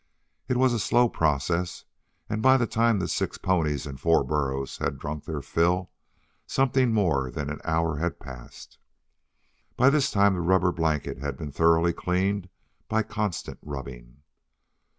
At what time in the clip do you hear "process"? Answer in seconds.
1.09-1.85